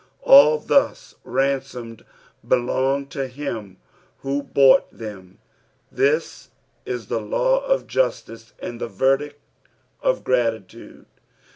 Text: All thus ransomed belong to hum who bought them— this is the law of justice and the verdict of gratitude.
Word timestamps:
All 0.23 0.57
thus 0.57 1.13
ransomed 1.23 2.03
belong 2.47 3.05
to 3.09 3.27
hum 3.29 3.77
who 4.21 4.41
bought 4.41 4.91
them— 4.91 5.37
this 5.91 6.49
is 6.87 7.05
the 7.05 7.21
law 7.21 7.59
of 7.63 7.85
justice 7.85 8.53
and 8.57 8.81
the 8.81 8.87
verdict 8.87 9.39
of 10.01 10.23
gratitude. 10.23 11.05